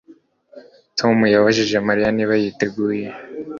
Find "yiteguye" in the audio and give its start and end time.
2.41-3.07